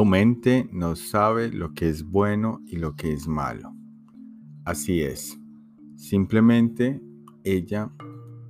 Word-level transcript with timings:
Tu 0.00 0.06
mente 0.06 0.66
no 0.72 0.96
sabe 0.96 1.52
lo 1.52 1.74
que 1.74 1.90
es 1.90 2.04
bueno 2.04 2.62
y 2.66 2.76
lo 2.76 2.96
que 2.96 3.12
es 3.12 3.28
malo. 3.28 3.76
Así 4.64 5.02
es. 5.02 5.38
Simplemente 5.94 7.02
ella 7.44 7.92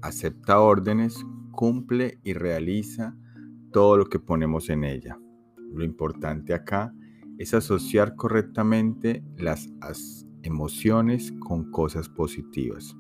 acepta 0.01 0.61
órdenes, 0.61 1.27
cumple 1.51 2.21
y 2.23 2.35
realiza 2.35 3.17
todo 3.73 3.97
lo 3.97 4.07
que 4.07 4.21
ponemos 4.21 4.71
en 4.71 4.85
ella. 4.85 5.19
Lo 5.73 5.83
importante 5.83 6.55
acá 6.55 6.95
es 7.37 7.53
asociar 7.53 8.15
correctamente 8.15 9.25
las 9.37 9.69
emociones 10.45 11.33
con 11.41 11.73
cosas 11.73 12.09
positivas. 12.09 12.97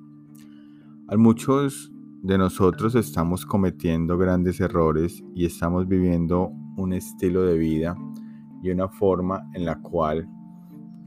A 1.06 1.16
muchos 1.16 1.92
de 2.24 2.36
nosotros 2.36 2.96
estamos 2.96 3.46
cometiendo 3.46 4.18
grandes 4.18 4.58
errores 4.58 5.22
y 5.36 5.44
estamos 5.44 5.86
viviendo 5.86 6.50
un 6.76 6.92
estilo 6.94 7.44
de 7.44 7.56
vida 7.56 7.96
y 8.62 8.70
una 8.70 8.88
forma 8.88 9.48
en 9.54 9.64
la 9.64 9.80
cual 9.80 10.28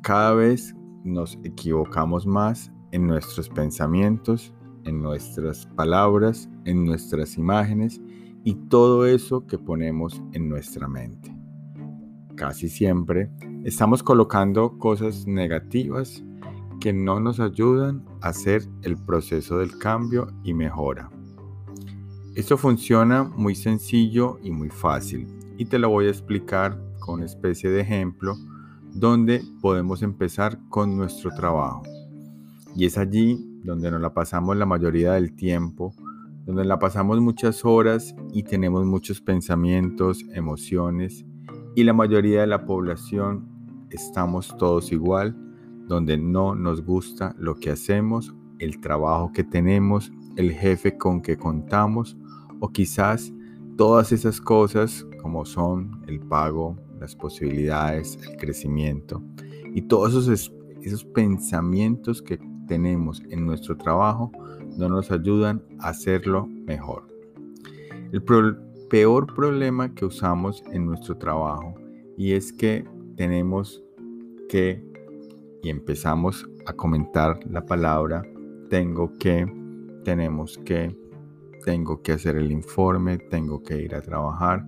cada 0.02 0.34
vez 0.34 0.76
nos 1.04 1.38
equivocamos 1.44 2.26
más 2.26 2.72
en 2.92 3.08
nuestros 3.08 3.50
pensamientos, 3.50 4.54
en 4.84 5.02
nuestras 5.02 5.66
palabras, 5.76 6.50
en 6.66 6.86
nuestras 6.86 7.38
imágenes 7.38 8.02
y 8.44 8.56
todo 8.70 9.06
eso 9.06 9.46
que 9.48 9.58
ponemos 9.58 10.22
en 10.34 10.50
nuestra 10.50 10.88
mente. 10.88 11.36
Casi 12.36 12.68
siempre 12.68 13.32
estamos 13.64 14.04
colocando 14.04 14.78
cosas 14.78 15.26
negativas 15.28 16.24
que 16.80 16.92
no 16.92 17.20
nos 17.20 17.40
ayudan 17.40 18.04
a 18.22 18.30
hacer 18.30 18.64
el 18.82 18.98
proceso 18.98 19.60
del 19.60 19.78
cambio 19.78 20.28
y 20.44 20.54
mejora. 20.54 21.10
Esto 22.36 22.58
funciona 22.58 23.24
muy 23.24 23.56
sencillo 23.56 24.40
y 24.44 24.52
muy 24.52 24.70
fácil 24.70 25.28
y 25.58 25.66
te 25.66 25.80
lo 25.80 25.90
voy 25.90 26.08
a 26.08 26.10
explicar 26.10 26.78
con 27.04 27.16
una 27.16 27.26
especie 27.26 27.70
de 27.70 27.82
ejemplo 27.82 28.36
donde 28.94 29.44
podemos 29.62 30.02
empezar 30.04 30.58
con 30.70 30.96
nuestro 30.96 31.32
trabajo. 31.32 31.84
Y 32.76 32.86
es 32.86 32.98
allí 32.98 33.38
donde 33.64 33.92
nos 33.92 34.02
la 34.02 34.14
pasamos 34.14 34.56
la 34.56 34.66
mayoría 34.66 35.14
del 35.14 35.36
tiempo, 35.36 35.94
donde 36.46 36.64
la 36.64 36.80
pasamos 36.80 37.20
muchas 37.20 37.66
horas 37.66 38.16
y 38.32 38.44
tenemos 38.44 38.86
muchos 38.86 39.22
pensamientos, 39.22 40.24
emociones 40.34 41.26
y 41.76 41.84
la 41.84 41.94
mayoría 41.94 42.42
de 42.42 42.48
la 42.48 42.66
población 42.66 43.48
estamos 43.90 44.56
todos 44.58 44.92
igual, 44.92 45.36
donde 45.88 46.18
no 46.18 46.56
nos 46.56 46.84
gusta 46.84 47.36
lo 47.38 47.56
que 47.56 47.72
hacemos, 47.72 48.34
el 48.60 48.80
trabajo 48.80 49.32
que 49.34 49.44
tenemos, 49.44 50.12
el 50.38 50.52
jefe 50.52 50.98
con 50.98 51.22
que 51.22 51.38
contamos 51.38 52.18
o 52.60 52.70
quizás 52.70 53.34
todas 53.76 54.12
esas 54.12 54.40
cosas 54.40 55.06
como 55.22 55.46
son 55.46 56.02
el 56.08 56.20
pago, 56.20 56.78
las 57.04 57.16
posibilidades, 57.16 58.18
el 58.28 58.38
crecimiento 58.38 59.22
y 59.74 59.84
todos 59.84 60.14
esos, 60.14 60.54
esos 60.82 61.04
pensamientos 61.06 62.22
que 62.22 62.40
tenemos 62.68 63.22
en 63.30 63.46
nuestro 63.46 63.78
trabajo 63.78 64.32
no 64.78 64.90
nos 64.90 65.12
ayudan 65.12 65.62
a 65.80 65.90
hacerlo 65.90 66.48
mejor. 66.48 67.08
El 68.12 68.24
peor 68.90 69.34
problema 69.36 69.94
que 69.94 70.06
usamos 70.06 70.64
en 70.72 70.86
nuestro 70.86 71.18
trabajo 71.18 71.76
y 72.18 72.32
es 72.34 72.54
que 72.54 72.86
tenemos 73.16 73.84
que 74.50 74.84
y 75.62 75.70
empezamos 75.70 76.46
a 76.66 76.74
comentar 76.74 77.40
la 77.50 77.66
palabra 77.66 78.24
tengo 78.70 79.14
que, 79.20 79.46
tenemos 80.04 80.58
que, 80.66 80.98
tengo 81.64 82.02
que 82.02 82.14
hacer 82.14 82.38
el 82.38 82.52
informe, 82.52 83.20
tengo 83.20 83.62
que 83.62 83.80
ir 83.82 83.94
a 83.94 84.02
trabajar, 84.02 84.66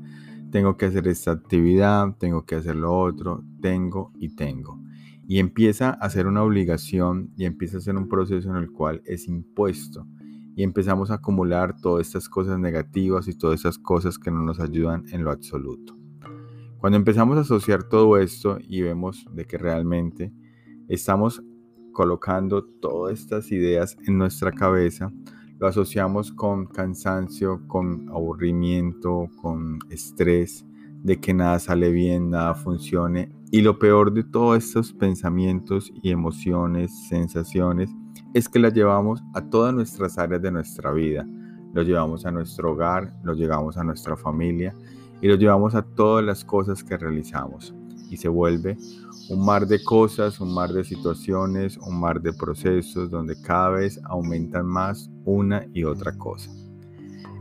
tengo 0.52 0.78
que 0.78 0.86
hacer 0.86 1.08
esta 1.08 1.32
actividad, 1.32 2.16
tengo 2.18 2.46
que 2.46 2.56
hacer 2.56 2.76
lo 2.76 2.98
otro, 2.98 3.44
tengo 3.62 4.12
y 4.20 4.36
tengo. 4.36 4.80
Y 5.28 5.40
empieza 5.40 5.90
a 5.90 6.10
ser 6.10 6.28
una 6.28 6.44
obligación 6.44 7.32
y 7.36 7.46
empieza 7.46 7.78
a 7.78 7.82
ser 7.82 7.96
un 7.96 8.08
proceso 8.08 8.50
en 8.50 8.58
el 8.58 8.72
cual 8.72 9.02
es 9.06 9.28
impuesto. 9.28 10.08
Y 10.56 10.64
empezamos 10.64 11.12
a 11.12 11.16
acumular 11.16 11.80
todas 11.82 12.08
estas 12.08 12.30
cosas 12.30 12.60
negativas 12.60 13.28
y 13.28 13.38
todas 13.38 13.60
esas 13.60 13.78
cosas 13.78 14.18
que 14.18 14.32
no 14.32 14.42
nos 14.42 14.60
ayudan 14.60 15.04
en 15.12 15.24
lo 15.24 15.32
absoluto. 15.32 15.98
Cuando 16.78 16.98
empezamos 16.98 17.38
a 17.38 17.42
asociar 17.42 17.84
todo 17.84 18.18
esto 18.18 18.60
y 18.62 18.82
vemos 18.82 19.26
de 19.34 19.46
que 19.46 19.58
realmente 19.58 20.32
estamos 20.88 21.42
colocando 21.92 22.64
todas 22.64 23.20
estas 23.20 23.52
ideas 23.52 23.98
en 24.06 24.18
nuestra 24.18 24.52
cabeza, 24.52 25.12
lo 25.60 25.68
asociamos 25.68 26.32
con 26.32 26.66
cansancio, 26.66 27.66
con 27.68 28.10
aburrimiento, 28.10 29.30
con 29.42 29.80
estrés, 29.90 30.66
de 31.04 31.20
que 31.20 31.34
nada 31.34 31.60
sale 31.60 31.92
bien, 31.92 32.32
nada 32.32 32.56
funcione. 32.56 33.32
Y 33.52 33.62
lo 33.62 33.80
peor 33.80 34.12
de 34.12 34.24
todos 34.24 34.58
estos 34.58 34.92
pensamientos 34.92 35.92
y 36.02 36.12
emociones, 36.12 37.08
sensaciones, 37.08 37.90
es 38.34 38.50
que 38.50 38.60
las 38.60 38.74
llevamos 38.74 39.24
a 39.34 39.42
todas 39.50 39.74
nuestras 39.74 40.18
áreas 40.18 40.42
de 40.42 40.52
nuestra 40.52 40.92
vida. 40.92 41.26
Lo 41.74 41.84
llevamos 41.84 42.26
a 42.26 42.32
nuestro 42.32 42.74
hogar, 42.74 43.16
lo 43.24 43.34
llevamos 43.34 43.78
a 43.78 43.84
nuestra 43.84 44.18
familia 44.18 44.74
y 45.22 45.28
lo 45.28 45.36
llevamos 45.36 45.76
a 45.76 45.84
todas 45.84 46.26
las 46.26 46.44
cosas 46.44 46.84
que 46.84 46.98
realizamos. 46.98 47.74
Y 48.10 48.18
se 48.18 48.28
vuelve 48.28 48.78
un 49.30 49.46
mar 49.46 49.68
de 49.68 49.84
cosas, 49.84 50.40
un 50.40 50.54
mar 50.54 50.72
de 50.72 50.84
situaciones, 50.84 51.78
un 51.78 52.00
mar 52.00 52.22
de 52.22 52.34
procesos 52.34 53.10
donde 53.10 53.40
cada 53.42 53.70
vez 53.72 54.00
aumentan 54.06 54.66
más 54.66 55.10
una 55.26 55.66
y 55.74 55.84
otra 55.84 56.18
cosa. 56.18 56.52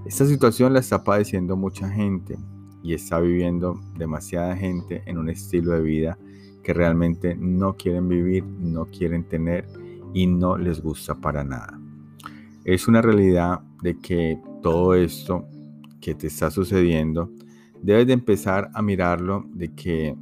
Esta 0.06 0.26
situación 0.26 0.72
la 0.72 0.80
está 0.80 1.02
padeciendo 1.02 1.56
mucha 1.56 1.88
gente 1.88 2.38
y 2.82 2.94
está 2.94 3.20
viviendo 3.20 3.80
demasiada 3.96 4.56
gente 4.56 5.02
en 5.06 5.18
un 5.18 5.28
estilo 5.30 5.72
de 5.72 5.80
vida 5.80 6.18
que 6.62 6.72
realmente 6.72 7.36
no 7.36 7.76
quieren 7.76 8.08
vivir, 8.08 8.44
no 8.44 8.86
quieren 8.86 9.24
tener 9.24 9.66
y 10.12 10.26
no 10.26 10.56
les 10.56 10.80
gusta 10.80 11.14
para 11.14 11.44
nada. 11.44 11.78
Es 12.64 12.88
una 12.88 13.02
realidad 13.02 13.60
de 13.82 13.98
que 13.98 14.40
todo 14.62 14.94
esto 14.94 15.46
que 16.00 16.14
te 16.14 16.26
está 16.26 16.50
sucediendo, 16.50 17.30
debes 17.82 18.06
de 18.06 18.12
empezar 18.12 18.70
a 18.74 18.82
mirarlo 18.82 19.44
de 19.54 19.74
que 19.74 20.14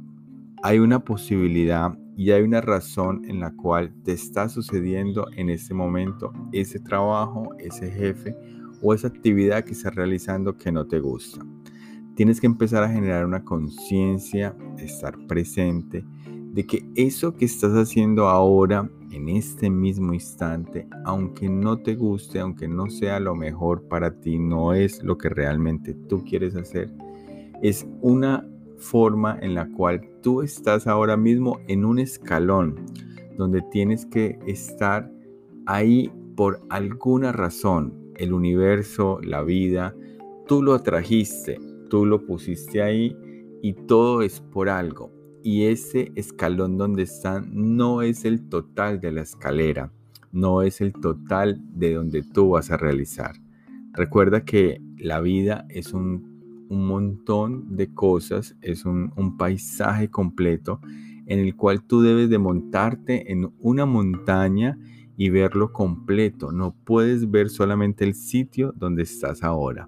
hay 0.63 0.79
una 0.79 1.03
posibilidad 1.03 1.93
y 2.15 2.31
hay 2.31 2.41
una 2.41 2.61
razón 2.61 3.25
en 3.25 3.41
la 3.41 3.51
cual 3.51 3.93
te 4.05 4.13
está 4.13 4.47
sucediendo 4.47 5.27
en 5.35 5.49
este 5.49 5.73
momento 5.73 6.31
ese 6.53 6.79
trabajo, 6.79 7.49
ese 7.59 7.91
jefe 7.91 8.33
o 8.81 8.93
esa 8.93 9.07
actividad 9.07 9.65
que 9.65 9.73
estás 9.73 9.93
realizando 9.93 10.57
que 10.57 10.71
no 10.71 10.87
te 10.87 11.01
gusta. 11.01 11.45
Tienes 12.15 12.39
que 12.39 12.47
empezar 12.47 12.81
a 12.81 12.89
generar 12.89 13.25
una 13.25 13.43
conciencia, 13.43 14.55
estar 14.77 15.17
presente 15.27 16.05
de 16.53 16.65
que 16.65 16.87
eso 16.95 17.33
que 17.33 17.43
estás 17.43 17.73
haciendo 17.73 18.29
ahora, 18.29 18.89
en 19.11 19.27
este 19.27 19.69
mismo 19.69 20.13
instante, 20.13 20.87
aunque 21.03 21.49
no 21.49 21.79
te 21.79 21.95
guste, 21.95 22.39
aunque 22.39 22.69
no 22.69 22.89
sea 22.89 23.19
lo 23.19 23.35
mejor 23.35 23.89
para 23.89 24.17
ti, 24.21 24.39
no 24.39 24.73
es 24.73 25.03
lo 25.03 25.17
que 25.17 25.27
realmente 25.27 25.93
tú 25.93 26.23
quieres 26.23 26.55
hacer, 26.55 26.93
es 27.61 27.85
una 28.01 28.47
forma 28.83 29.37
en 29.41 29.55
la 29.55 29.67
cual 29.71 30.01
tú 30.21 30.41
estás 30.41 30.87
ahora 30.87 31.17
mismo 31.17 31.59
en 31.67 31.85
un 31.85 31.99
escalón 31.99 32.85
donde 33.37 33.61
tienes 33.71 34.05
que 34.05 34.37
estar 34.45 35.09
ahí 35.65 36.11
por 36.35 36.61
alguna 36.69 37.31
razón. 37.31 37.93
El 38.15 38.33
universo, 38.33 39.19
la 39.23 39.41
vida, 39.41 39.95
tú 40.47 40.61
lo 40.61 40.73
atrajiste, 40.73 41.59
tú 41.89 42.05
lo 42.05 42.25
pusiste 42.25 42.81
ahí 42.81 43.17
y 43.61 43.73
todo 43.73 44.21
es 44.21 44.41
por 44.41 44.69
algo. 44.69 45.11
Y 45.43 45.65
ese 45.65 46.11
escalón 46.15 46.77
donde 46.77 47.03
están 47.03 47.49
no 47.53 48.01
es 48.01 48.23
el 48.25 48.47
total 48.49 48.99
de 48.99 49.11
la 49.11 49.21
escalera, 49.21 49.91
no 50.31 50.61
es 50.61 50.79
el 50.79 50.93
total 50.93 51.59
de 51.73 51.95
donde 51.95 52.23
tú 52.23 52.51
vas 52.51 52.71
a 52.71 52.77
realizar. 52.77 53.33
Recuerda 53.93 54.45
que 54.45 54.81
la 54.97 55.19
vida 55.19 55.65
es 55.69 55.93
un 55.93 56.32
un 56.73 56.87
montón 56.87 57.75
de 57.75 57.93
cosas, 57.93 58.55
es 58.61 58.85
un, 58.85 59.37
paisaje 59.37 60.09
completo 60.09 60.81
en 61.27 61.39
el 61.39 61.55
cual 61.55 61.83
tú 61.83 62.01
debes 62.01 62.29
de 62.29 62.39
montarte 62.39 63.31
en 63.31 63.53
una 63.59 63.85
montaña 63.85 64.77
y 65.15 65.29
verlo 65.29 65.71
completo. 65.71 66.51
No 66.51 66.75
puedes 66.83 67.29
ver 67.29 67.49
solamente 67.49 68.03
el 68.03 68.15
sitio 68.15 68.73
donde 68.75 69.03
estás 69.03 69.43
ahora. 69.43 69.87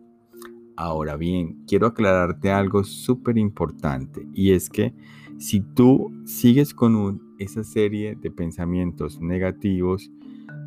Ahora 0.78 1.16
bien, 1.16 1.64
quiero 1.68 1.88
aclararte 1.88 2.52
algo 2.52 2.84
súper 2.84 3.38
importante 3.38 4.28
y 4.34 4.52
es 4.52 4.70
que 4.70 4.94
si 5.38 5.62
tú 5.62 6.12
sigues 6.26 6.74
con 6.74 7.22
esa 7.40 7.64
serie 7.64 8.16
de 8.16 8.32
pensamientos 8.32 9.20
negativos, 9.20 10.12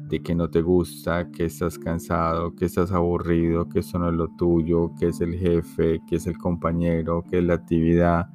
de 0.09 0.21
que 0.21 0.35
no 0.35 0.49
te 0.49 0.63
gusta, 0.63 1.31
que 1.31 1.45
estás 1.45 1.79
cansado, 1.79 2.55
que 2.55 2.65
estás 2.65 2.93
aburrido, 2.93 3.69
que 3.69 3.81
eso 3.81 3.99
no 3.99 4.09
es 4.09 4.15
lo 4.15 4.29
tuyo, 4.29 4.93
que 4.99 5.09
es 5.09 5.21
el 5.21 5.35
jefe, 5.35 6.01
que 6.09 6.17
es 6.17 6.27
el 6.27 6.39
compañero, 6.39 7.25
que 7.31 7.39
es 7.39 7.45
la 7.45 7.55
actividad. 7.55 8.29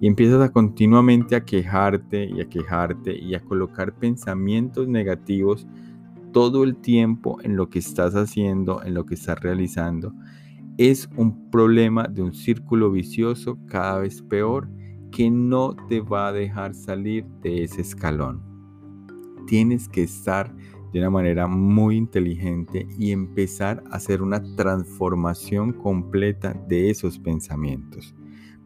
Y 0.00 0.06
empiezas 0.06 0.40
a 0.40 0.50
continuamente 0.50 1.36
a 1.36 1.44
quejarte 1.44 2.24
y 2.24 2.40
a 2.40 2.48
quejarte 2.48 3.18
y 3.18 3.34
a 3.34 3.40
colocar 3.40 3.94
pensamientos 3.94 4.88
negativos 4.88 5.66
todo 6.32 6.64
el 6.64 6.76
tiempo 6.76 7.38
en 7.42 7.56
lo 7.56 7.68
que 7.68 7.78
estás 7.78 8.14
haciendo, 8.14 8.82
en 8.82 8.94
lo 8.94 9.04
que 9.04 9.14
estás 9.14 9.40
realizando. 9.40 10.14
Es 10.76 11.08
un 11.16 11.50
problema 11.50 12.04
de 12.04 12.22
un 12.22 12.32
círculo 12.32 12.90
vicioso 12.90 13.58
cada 13.66 13.98
vez 13.98 14.22
peor 14.22 14.68
que 15.10 15.30
no 15.30 15.74
te 15.88 16.00
va 16.00 16.28
a 16.28 16.32
dejar 16.32 16.74
salir 16.74 17.24
de 17.42 17.64
ese 17.64 17.80
escalón. 17.80 18.42
Tienes 19.46 19.88
que 19.88 20.02
estar 20.02 20.54
de 20.92 20.98
una 21.00 21.10
manera 21.10 21.46
muy 21.46 21.96
inteligente 21.96 22.86
y 22.98 23.12
empezar 23.12 23.82
a 23.90 23.96
hacer 23.96 24.22
una 24.22 24.42
transformación 24.56 25.72
completa 25.72 26.54
de 26.68 26.90
esos 26.90 27.18
pensamientos. 27.18 28.14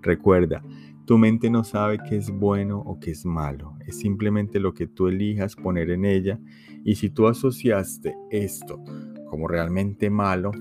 Recuerda, 0.00 0.62
tu 1.04 1.18
mente 1.18 1.50
no 1.50 1.64
sabe 1.64 1.98
qué 2.08 2.16
es 2.16 2.30
bueno 2.30 2.78
o 2.78 3.00
qué 3.00 3.10
es 3.10 3.24
malo, 3.24 3.76
es 3.86 3.98
simplemente 3.98 4.60
lo 4.60 4.72
que 4.72 4.86
tú 4.86 5.08
elijas 5.08 5.56
poner 5.56 5.90
en 5.90 6.04
ella 6.04 6.38
y 6.84 6.94
si 6.94 7.10
tú 7.10 7.26
asociaste 7.26 8.16
esto 8.30 8.82
como 9.26 9.48
realmente 9.48 10.10
malo, 10.10 10.52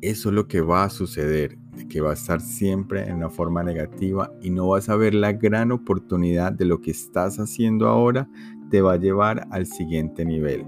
eso 0.00 0.28
es 0.28 0.34
lo 0.34 0.46
que 0.46 0.60
va 0.60 0.84
a 0.84 0.90
suceder, 0.90 1.58
que 1.88 2.00
va 2.00 2.10
a 2.10 2.14
estar 2.14 2.40
siempre 2.40 3.06
en 3.06 3.16
una 3.16 3.30
forma 3.30 3.62
negativa 3.62 4.32
y 4.40 4.50
no 4.50 4.68
vas 4.68 4.88
a 4.88 4.96
ver 4.96 5.14
la 5.14 5.32
gran 5.32 5.72
oportunidad 5.72 6.52
de 6.52 6.64
lo 6.64 6.80
que 6.80 6.90
estás 6.90 7.38
haciendo 7.38 7.88
ahora 7.88 8.28
te 8.70 8.80
va 8.82 8.94
a 8.94 8.98
llevar 8.98 9.46
al 9.50 9.66
siguiente 9.66 10.24
nivel. 10.24 10.66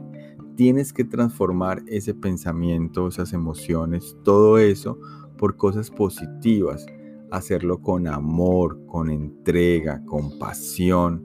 Tienes 0.57 0.93
que 0.93 1.05
transformar 1.05 1.83
ese 1.87 2.15
pensamiento, 2.15 3.09
esas 3.09 3.33
emociones, 3.33 4.17
todo 4.25 4.59
eso 4.59 4.99
por 5.37 5.57
cosas 5.57 5.91
positivas. 5.91 6.85
Hacerlo 7.31 7.81
con 7.81 8.09
amor, 8.09 8.85
con 8.87 9.11
entrega, 9.11 10.03
con 10.05 10.39
pasión. 10.39 11.25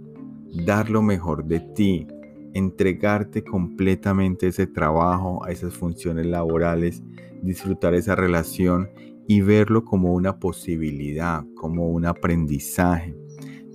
Dar 0.65 0.89
lo 0.89 1.01
mejor 1.01 1.45
de 1.45 1.59
ti. 1.59 2.07
Entregarte 2.53 3.43
completamente 3.43 4.45
a 4.45 4.49
ese 4.49 4.67
trabajo, 4.67 5.43
a 5.43 5.51
esas 5.51 5.73
funciones 5.73 6.27
laborales. 6.27 7.01
Disfrutar 7.41 7.95
esa 7.95 8.15
relación 8.15 8.89
y 9.27 9.41
verlo 9.41 9.83
como 9.83 10.13
una 10.13 10.39
posibilidad, 10.39 11.43
como 11.55 11.87
un 11.87 12.05
aprendizaje 12.05 13.15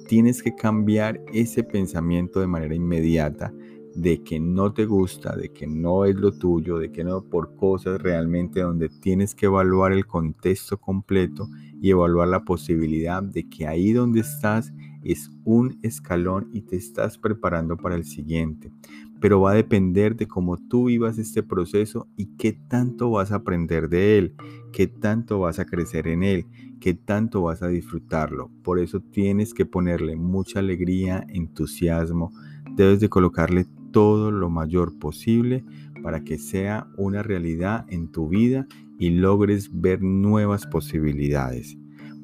tienes 0.09 0.43
que 0.43 0.55
cambiar 0.55 1.21
ese 1.33 1.63
pensamiento 1.63 2.41
de 2.41 2.47
manera 2.47 2.75
inmediata 2.75 3.53
de 3.95 4.23
que 4.23 4.41
no 4.41 4.73
te 4.73 4.87
gusta, 4.87 5.37
de 5.37 5.53
que 5.53 5.67
no 5.67 6.05
es 6.05 6.17
lo 6.17 6.33
tuyo, 6.33 6.79
de 6.79 6.91
que 6.91 7.05
no 7.05 7.23
por 7.23 7.55
cosas 7.57 8.01
realmente 8.01 8.61
donde 8.61 8.89
tienes 8.89 9.35
que 9.35 9.47
evaluar 9.47 9.93
el 9.93 10.07
contexto 10.07 10.79
completo 10.79 11.49
y 11.81 11.91
evaluar 11.91 12.29
la 12.29 12.45
posibilidad 12.45 13.23
de 13.23 13.49
que 13.49 13.67
ahí 13.67 13.93
donde 13.93 14.21
estás 14.21 14.73
es 15.03 15.31
un 15.45 15.79
escalón 15.83 16.49
y 16.53 16.63
te 16.63 16.77
estás 16.77 17.19
preparando 17.19 17.77
para 17.77 17.95
el 17.95 18.05
siguiente. 18.05 18.73
Pero 19.21 19.41
va 19.41 19.53
a 19.53 19.55
depender 19.55 20.17
de 20.17 20.29
cómo 20.29 20.57
tú 20.57 20.87
vivas 20.87 21.19
este 21.19 21.43
proceso 21.43 22.07
y 22.17 22.37
qué 22.37 22.53
tanto 22.53 23.11
vas 23.11 23.33
a 23.33 23.37
aprender 23.37 23.89
de 23.89 24.19
él, 24.19 24.35
qué 24.73 24.87
tanto 24.87 25.41
vas 25.41 25.59
a 25.59 25.65
crecer 25.65 26.07
en 26.09 26.23
él 26.23 26.47
qué 26.79 26.95
tanto 26.95 27.43
vas 27.43 27.63
a 27.63 27.69
disfrutarlo. 27.69 28.51
Por 28.63 28.79
eso 28.79 29.01
tienes 29.01 29.55
que 29.55 29.67
ponerle 29.67 30.17
mucha 30.17 30.61
alegría, 30.61 31.25
entusiasmo, 31.29 32.33
debes 32.77 33.01
de 33.01 33.09
colocarle 33.09 33.67
todo 33.93 34.31
lo 34.31 34.51
mayor 34.51 34.99
posible 34.99 35.65
para 36.03 36.23
que 36.23 36.39
sea 36.39 36.87
una 36.97 37.23
realidad 37.23 37.87
en 37.89 38.09
tu 38.09 38.29
vida 38.29 38.67
y 38.99 39.11
logres 39.11 39.71
ver 39.73 40.03
nuevas 40.03 40.67
posibilidades. 40.67 41.77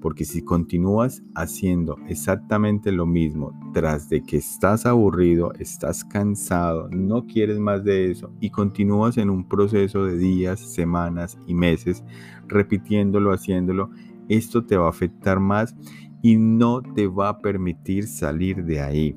Porque 0.04 0.26
si 0.26 0.42
continúas 0.42 1.22
haciendo 1.34 1.96
exactamente 2.08 2.92
lo 2.92 3.06
mismo 3.06 3.58
tras 3.72 4.10
de 4.10 4.22
que 4.22 4.36
estás 4.36 4.84
aburrido, 4.84 5.54
estás 5.58 6.04
cansado, 6.04 6.90
no 6.90 7.24
quieres 7.24 7.58
más 7.58 7.84
de 7.84 8.10
eso 8.10 8.30
y 8.38 8.50
continúas 8.50 9.16
en 9.16 9.30
un 9.30 9.48
proceso 9.48 10.04
de 10.04 10.18
días, 10.18 10.60
semanas 10.60 11.38
y 11.46 11.54
meses 11.54 12.04
repitiéndolo, 12.48 13.32
haciéndolo, 13.32 13.88
esto 14.28 14.66
te 14.66 14.76
va 14.76 14.88
a 14.88 14.90
afectar 14.90 15.40
más 15.40 15.74
y 16.20 16.36
no 16.36 16.82
te 16.82 17.06
va 17.06 17.30
a 17.30 17.38
permitir 17.38 18.06
salir 18.06 18.62
de 18.62 18.82
ahí. 18.82 19.16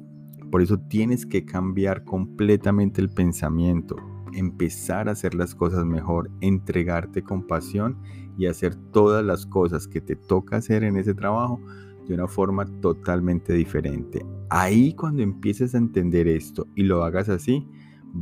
Por 0.49 0.61
eso 0.61 0.79
tienes 0.79 1.25
que 1.25 1.43
cambiar 1.43 2.05
completamente 2.05 3.01
el 3.01 3.09
pensamiento, 3.09 3.97
empezar 4.33 5.09
a 5.09 5.13
hacer 5.13 5.33
las 5.35 5.55
cosas 5.55 5.85
mejor, 5.85 6.29
entregarte 6.41 7.23
con 7.23 7.45
pasión 7.45 7.97
y 8.37 8.45
hacer 8.45 8.75
todas 8.91 9.25
las 9.25 9.45
cosas 9.45 9.87
que 9.87 10.01
te 10.01 10.15
toca 10.15 10.57
hacer 10.57 10.83
en 10.83 10.97
ese 10.97 11.13
trabajo 11.13 11.59
de 12.07 12.13
una 12.13 12.27
forma 12.27 12.65
totalmente 12.81 13.53
diferente. 13.53 14.25
Ahí 14.49 14.93
cuando 14.93 15.21
empieces 15.21 15.75
a 15.75 15.79
entender 15.79 16.27
esto 16.27 16.67
y 16.75 16.83
lo 16.83 17.03
hagas 17.03 17.29
así, 17.29 17.67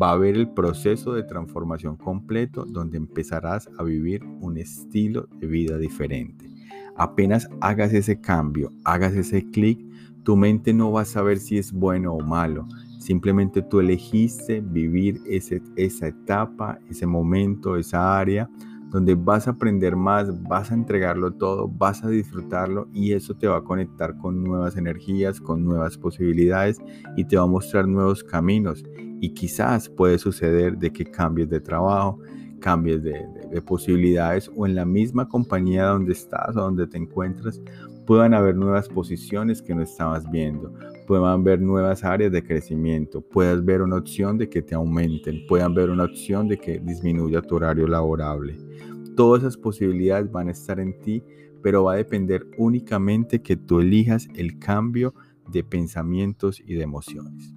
va 0.02 0.10
a 0.10 0.14
haber 0.14 0.36
el 0.36 0.50
proceso 0.50 1.14
de 1.14 1.24
transformación 1.24 1.96
completo 1.96 2.66
donde 2.66 2.98
empezarás 2.98 3.70
a 3.78 3.84
vivir 3.84 4.24
un 4.42 4.58
estilo 4.58 5.28
de 5.40 5.48
vida 5.48 5.78
diferente. 5.78 6.50
Apenas 6.98 7.48
hagas 7.62 7.94
ese 7.94 8.20
cambio, 8.20 8.72
hagas 8.84 9.14
ese 9.14 9.46
clic, 9.52 9.86
tu 10.24 10.36
mente 10.36 10.74
no 10.74 10.92
va 10.92 11.02
a 11.02 11.06
saber 11.06 11.38
si 11.38 11.58
es 11.58 11.72
bueno 11.72 12.14
o 12.14 12.22
malo. 12.22 12.68
Simplemente 13.06 13.62
tú 13.62 13.82
elegiste 13.82 14.62
vivir 14.62 15.22
esa 15.28 16.08
etapa, 16.08 16.80
ese 16.90 17.06
momento, 17.06 17.78
esa 17.78 18.18
área 18.18 18.50
donde 18.90 19.14
vas 19.14 19.48
a 19.48 19.52
aprender 19.52 19.96
más, 19.96 20.42
vas 20.42 20.72
a 20.72 20.74
entregarlo 20.74 21.32
todo, 21.32 21.68
vas 21.68 22.04
a 22.04 22.10
disfrutarlo 22.10 22.88
y 22.92 23.12
eso 23.12 23.36
te 23.36 23.46
va 23.46 23.58
a 23.58 23.64
conectar 23.64 24.18
con 24.18 24.44
nuevas 24.44 24.76
energías, 24.76 25.40
con 25.40 25.64
nuevas 25.64 26.00
posibilidades 26.00 26.82
y 27.16 27.26
te 27.26 27.38
va 27.38 27.44
a 27.44 27.46
mostrar 27.48 27.88
nuevos 27.88 28.24
caminos. 28.24 28.84
Y 29.22 29.36
quizás 29.36 29.88
puede 29.88 30.18
suceder 30.18 30.80
de 30.80 30.92
que 30.92 31.06
cambies 31.06 31.48
de 31.48 31.60
trabajo, 31.60 32.18
cambies 32.60 33.04
de, 33.04 33.24
posibilidades 33.68 34.50
o 34.56 34.66
en 34.66 34.74
la 34.74 34.84
misma 34.84 35.30
compañía 35.30 35.86
donde 35.86 36.14
estás 36.14 36.58
o 36.58 36.62
donde 36.62 36.88
te 36.88 36.98
encuentras 36.98 37.62
puedan 38.06 38.34
haber 38.34 38.56
nuevas 38.56 38.88
posiciones 38.88 39.62
que 39.62 39.74
no 39.74 39.82
estabas 39.82 40.30
viendo, 40.30 40.74
puedan 41.08 41.42
haber 41.42 41.62
nuevas 41.62 42.04
áreas 42.04 42.32
de 42.32 42.44
crecimiento, 42.44 43.22
puedas 43.22 43.64
ver 43.64 43.82
una 43.82 43.98
opción 43.98 44.38
de 44.38 44.50
que 44.50 44.62
te 44.62 44.76
aumenten, 44.76 45.46
puedan 45.48 45.74
ver 45.74 45.90
una 45.90 46.06
opción 46.06 46.48
de 46.48 46.58
que 46.58 46.80
disminuya 46.80 47.42
tu 47.42 47.56
horario 47.56 47.88
laborable. 47.88 48.58
Todas 49.16 49.44
esas 49.44 49.58
posibilidades 49.58 50.32
van 50.32 50.50
a 50.50 50.52
estar 50.52 50.80
en 50.80 51.00
ti, 51.00 51.24
pero 51.64 51.86
va 51.86 51.94
a 51.94 51.98
depender 51.98 52.46
únicamente 52.58 53.42
que 53.42 53.56
tú 53.56 53.80
elijas 53.80 54.28
el 54.36 54.60
cambio 54.60 55.14
de 55.52 55.64
pensamientos 55.64 56.62
y 56.66 56.76
de 56.76 56.84
emociones. 56.84 57.56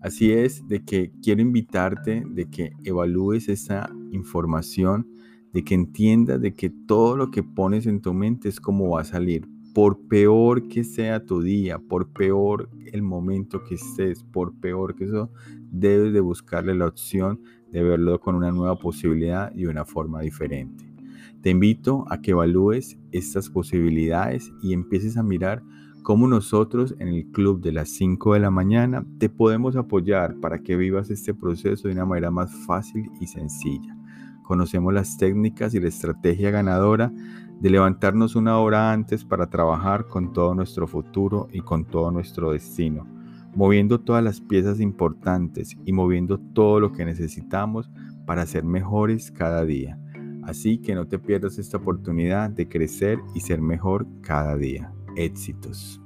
Así 0.00 0.32
es 0.32 0.66
de 0.68 0.84
que 0.84 1.12
quiero 1.22 1.40
invitarte 1.40 2.24
de 2.28 2.50
que 2.50 2.72
evalúes 2.84 3.48
esa 3.48 3.90
información, 4.10 5.08
de 5.52 5.64
que 5.64 5.74
entiendas 5.74 6.40
de 6.40 6.54
que 6.54 6.68
todo 6.68 7.16
lo 7.16 7.30
que 7.30 7.42
pones 7.42 7.86
en 7.86 8.02
tu 8.02 8.12
mente 8.12 8.48
es 8.48 8.60
como 8.60 8.90
va 8.90 9.02
a 9.02 9.04
salir. 9.04 9.53
Por 9.74 10.06
peor 10.06 10.68
que 10.68 10.84
sea 10.84 11.26
tu 11.26 11.42
día, 11.42 11.78
por 11.78 12.08
peor 12.08 12.70
el 12.92 13.02
momento 13.02 13.64
que 13.64 13.74
estés, 13.74 14.22
por 14.22 14.54
peor 14.54 14.94
que 14.94 15.04
eso, 15.04 15.30
debes 15.70 16.12
de 16.12 16.20
buscarle 16.20 16.74
la 16.74 16.86
opción 16.86 17.40
de 17.72 17.82
verlo 17.82 18.20
con 18.20 18.36
una 18.36 18.52
nueva 18.52 18.78
posibilidad 18.78 19.52
y 19.54 19.66
una 19.66 19.84
forma 19.84 20.20
diferente. 20.20 20.94
Te 21.42 21.50
invito 21.50 22.04
a 22.08 22.22
que 22.22 22.30
evalúes 22.30 22.98
estas 23.12 23.50
posibilidades 23.50 24.52
y 24.62 24.72
empieces 24.72 25.16
a 25.16 25.22
mirar 25.22 25.62
cómo 26.04 26.28
nosotros 26.28 26.94
en 26.98 27.08
el 27.08 27.26
club 27.32 27.60
de 27.60 27.72
las 27.72 27.88
5 27.88 28.34
de 28.34 28.40
la 28.40 28.50
mañana 28.50 29.04
te 29.18 29.28
podemos 29.28 29.74
apoyar 29.74 30.38
para 30.38 30.60
que 30.60 30.76
vivas 30.76 31.10
este 31.10 31.34
proceso 31.34 31.88
de 31.88 31.94
una 31.94 32.04
manera 32.04 32.30
más 32.30 32.54
fácil 32.66 33.10
y 33.20 33.26
sencilla. 33.26 33.96
Conocemos 34.44 34.92
las 34.92 35.16
técnicas 35.16 35.74
y 35.74 35.80
la 35.80 35.88
estrategia 35.88 36.50
ganadora 36.50 37.12
de 37.60 37.70
levantarnos 37.70 38.36
una 38.36 38.58
hora 38.58 38.92
antes 38.92 39.24
para 39.24 39.48
trabajar 39.48 40.06
con 40.06 40.32
todo 40.32 40.54
nuestro 40.54 40.86
futuro 40.86 41.48
y 41.52 41.60
con 41.60 41.84
todo 41.84 42.10
nuestro 42.10 42.52
destino, 42.52 43.06
moviendo 43.54 44.00
todas 44.00 44.22
las 44.22 44.40
piezas 44.40 44.80
importantes 44.80 45.76
y 45.84 45.92
moviendo 45.92 46.38
todo 46.38 46.80
lo 46.80 46.92
que 46.92 47.04
necesitamos 47.04 47.90
para 48.26 48.46
ser 48.46 48.64
mejores 48.64 49.30
cada 49.30 49.64
día. 49.64 49.98
Así 50.42 50.78
que 50.78 50.94
no 50.94 51.06
te 51.06 51.18
pierdas 51.18 51.58
esta 51.58 51.78
oportunidad 51.78 52.50
de 52.50 52.68
crecer 52.68 53.18
y 53.34 53.40
ser 53.40 53.62
mejor 53.62 54.06
cada 54.20 54.56
día 54.56 54.92
éxitos. 55.16 56.03